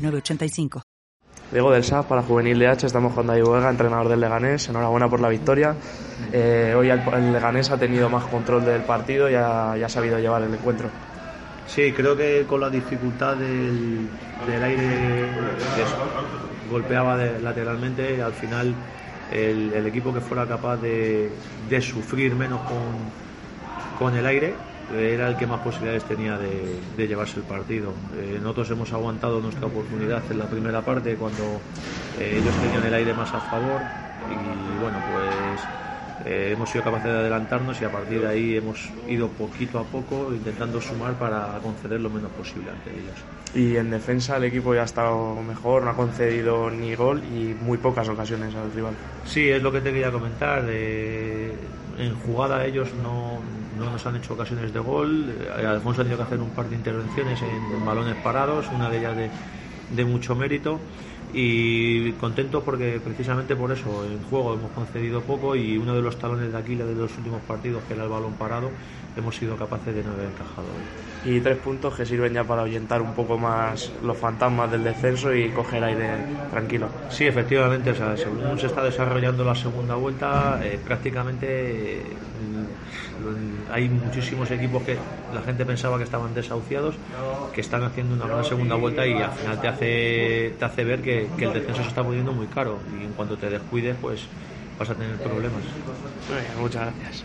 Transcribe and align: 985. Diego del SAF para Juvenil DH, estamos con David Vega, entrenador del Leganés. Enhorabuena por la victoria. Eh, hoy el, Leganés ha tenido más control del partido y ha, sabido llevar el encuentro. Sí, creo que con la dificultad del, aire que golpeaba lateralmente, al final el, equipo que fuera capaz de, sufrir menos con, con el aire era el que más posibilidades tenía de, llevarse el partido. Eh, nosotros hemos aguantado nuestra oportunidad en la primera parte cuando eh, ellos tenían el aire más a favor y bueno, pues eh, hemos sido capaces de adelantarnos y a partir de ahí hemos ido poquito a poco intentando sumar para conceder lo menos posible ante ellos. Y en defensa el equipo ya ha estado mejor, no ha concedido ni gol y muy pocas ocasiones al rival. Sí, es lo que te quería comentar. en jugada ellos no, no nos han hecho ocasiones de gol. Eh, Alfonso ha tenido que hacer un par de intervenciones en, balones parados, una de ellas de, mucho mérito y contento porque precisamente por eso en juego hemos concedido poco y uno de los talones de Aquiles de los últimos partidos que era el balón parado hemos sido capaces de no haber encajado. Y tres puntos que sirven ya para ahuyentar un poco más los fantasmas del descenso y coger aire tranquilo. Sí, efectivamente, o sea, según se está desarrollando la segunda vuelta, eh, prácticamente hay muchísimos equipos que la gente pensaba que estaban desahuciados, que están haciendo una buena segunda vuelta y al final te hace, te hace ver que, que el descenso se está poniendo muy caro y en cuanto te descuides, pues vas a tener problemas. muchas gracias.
985. 0.00 0.82
Diego 1.50 1.72
del 1.72 1.82
SAF 1.82 2.06
para 2.06 2.22
Juvenil 2.22 2.60
DH, 2.60 2.86
estamos 2.86 3.12
con 3.12 3.26
David 3.26 3.42
Vega, 3.42 3.70
entrenador 3.70 4.08
del 4.08 4.20
Leganés. 4.20 4.68
Enhorabuena 4.68 5.08
por 5.08 5.20
la 5.20 5.28
victoria. 5.28 5.74
Eh, 6.32 6.74
hoy 6.76 6.90
el, 6.90 7.32
Leganés 7.32 7.70
ha 7.70 7.76
tenido 7.76 8.08
más 8.08 8.24
control 8.26 8.64
del 8.64 8.82
partido 8.82 9.28
y 9.28 9.34
ha, 9.34 9.88
sabido 9.88 10.18
llevar 10.20 10.42
el 10.42 10.54
encuentro. 10.54 10.88
Sí, 11.66 11.92
creo 11.92 12.16
que 12.16 12.44
con 12.48 12.60
la 12.60 12.70
dificultad 12.70 13.36
del, 13.36 14.08
aire 14.62 15.28
que 15.76 16.70
golpeaba 16.70 17.16
lateralmente, 17.16 18.22
al 18.22 18.32
final 18.32 18.72
el, 19.32 19.86
equipo 19.86 20.14
que 20.14 20.20
fuera 20.20 20.46
capaz 20.46 20.76
de, 20.76 21.32
sufrir 21.80 22.36
menos 22.36 22.60
con, 22.60 23.98
con 23.98 24.16
el 24.16 24.24
aire 24.24 24.54
era 24.92 25.28
el 25.28 25.36
que 25.36 25.46
más 25.46 25.60
posibilidades 25.60 26.04
tenía 26.04 26.36
de, 26.36 27.06
llevarse 27.06 27.40
el 27.40 27.46
partido. 27.46 27.92
Eh, 28.16 28.38
nosotros 28.40 28.70
hemos 28.70 28.92
aguantado 28.92 29.40
nuestra 29.40 29.66
oportunidad 29.66 30.22
en 30.30 30.38
la 30.38 30.46
primera 30.46 30.82
parte 30.82 31.16
cuando 31.16 31.60
eh, 32.18 32.38
ellos 32.40 32.54
tenían 32.60 32.84
el 32.84 32.94
aire 32.94 33.14
más 33.14 33.32
a 33.34 33.40
favor 33.40 33.80
y 34.28 34.76
bueno, 34.80 34.98
pues 35.10 35.60
eh, 36.24 36.50
hemos 36.52 36.70
sido 36.70 36.84
capaces 36.84 37.12
de 37.12 37.18
adelantarnos 37.18 37.80
y 37.80 37.84
a 37.84 37.92
partir 37.92 38.20
de 38.20 38.28
ahí 38.28 38.56
hemos 38.56 38.90
ido 39.08 39.28
poquito 39.28 39.78
a 39.78 39.84
poco 39.84 40.32
intentando 40.32 40.80
sumar 40.80 41.14
para 41.14 41.58
conceder 41.62 42.00
lo 42.00 42.10
menos 42.10 42.30
posible 42.32 42.70
ante 42.70 42.90
ellos. 42.90 43.16
Y 43.54 43.76
en 43.76 43.90
defensa 43.90 44.36
el 44.36 44.44
equipo 44.44 44.74
ya 44.74 44.82
ha 44.82 44.84
estado 44.84 45.36
mejor, 45.42 45.82
no 45.82 45.90
ha 45.90 45.96
concedido 45.96 46.70
ni 46.70 46.94
gol 46.94 47.22
y 47.24 47.54
muy 47.60 47.78
pocas 47.78 48.08
ocasiones 48.08 48.54
al 48.54 48.72
rival. 48.72 48.94
Sí, 49.24 49.48
es 49.48 49.62
lo 49.62 49.72
que 49.72 49.80
te 49.80 49.92
quería 49.92 50.12
comentar. 50.12 50.64
en 50.68 52.14
jugada 52.24 52.64
ellos 52.64 52.90
no, 53.02 53.40
no 53.80 53.90
nos 53.90 54.06
han 54.06 54.16
hecho 54.16 54.34
ocasiones 54.34 54.72
de 54.72 54.78
gol. 54.78 55.34
Eh, 55.58 55.66
Alfonso 55.66 56.02
ha 56.02 56.04
tenido 56.04 56.18
que 56.18 56.24
hacer 56.24 56.40
un 56.40 56.50
par 56.50 56.68
de 56.68 56.76
intervenciones 56.76 57.40
en, 57.42 57.84
balones 57.84 58.14
parados, 58.16 58.66
una 58.72 58.88
de 58.90 58.98
ellas 58.98 59.16
de, 59.90 60.04
mucho 60.04 60.34
mérito 60.34 60.78
y 61.32 62.12
contento 62.14 62.62
porque 62.64 63.00
precisamente 63.00 63.56
por 63.56 63.72
eso 63.72 64.04
en 64.04 64.22
juego 64.22 64.54
hemos 64.54 64.72
concedido 64.72 65.22
poco 65.22 65.56
y 65.56 65.76
uno 65.76 65.94
de 65.94 66.02
los 66.02 66.18
talones 66.18 66.52
de 66.52 66.58
Aquiles 66.58 66.86
de 66.86 66.94
los 66.94 67.16
últimos 67.18 67.42
partidos 67.42 67.84
que 67.84 67.94
era 67.94 68.04
el 68.04 68.08
balón 68.08 68.34
parado 68.34 68.70
hemos 69.16 69.36
sido 69.36 69.56
capaces 69.56 69.94
de 69.94 70.02
no 70.02 70.12
haber 70.12 70.26
encajado. 70.26 70.68
Y 71.24 71.40
tres 71.40 71.58
puntos 71.58 71.94
que 71.94 72.06
sirven 72.06 72.32
ya 72.32 72.44
para 72.44 72.62
ahuyentar 72.62 73.02
un 73.02 73.12
poco 73.12 73.36
más 73.36 73.92
los 74.02 74.16
fantasmas 74.16 74.70
del 74.70 74.84
descenso 74.84 75.34
y 75.34 75.50
coger 75.50 75.84
aire 75.84 76.24
tranquilo. 76.50 76.88
Sí, 77.08 77.26
efectivamente, 77.26 77.90
o 77.90 77.94
sea, 77.94 78.16
según 78.16 78.58
se 78.58 78.68
está 78.68 78.82
desarrollando 78.82 79.44
la 79.44 79.54
segunda 79.54 79.96
vuelta, 79.96 80.60
eh, 80.62 80.78
prácticamente 80.78 82.16
hay 83.70 83.88
muchísimos 83.88 84.50
equipos 84.50 84.82
que 84.82 84.96
la 85.30 85.42
gente 85.42 85.64
pensaba 85.66 85.98
que 85.98 86.04
estaban 86.04 86.32
desahuciados, 86.34 86.96
que 87.52 87.60
están 87.60 87.82
haciendo 87.82 88.14
una 88.14 88.26
buena 88.26 88.44
segunda 88.44 88.76
vuelta 88.76 89.06
y 89.06 89.20
al 89.20 89.32
final 89.32 89.60
te 89.60 89.68
hace, 89.68 90.56
te 90.58 90.64
hace 90.64 90.84
ver 90.84 91.02
que, 91.02 91.19
que 91.36 91.44
el 91.46 91.52
descenso 91.52 91.82
se 91.82 91.88
está 91.88 92.04
poniendo 92.04 92.32
muy 92.32 92.48
caro 92.48 92.84
y 92.86 93.04
en 93.04 93.14
cuanto 93.14 93.38
te 93.38 93.50
descuides, 93.50 93.98
pues 93.98 94.32
vas 94.78 94.90
a 94.90 94.96
tener 94.96 95.20
problemas. 95.20 95.80
muchas 96.56 96.86
gracias. 96.86 97.16